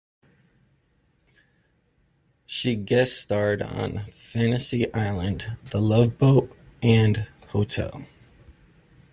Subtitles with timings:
[2.47, 8.03] She guest starred on "Fantasy Island", "The Love Boat" and "Hotel".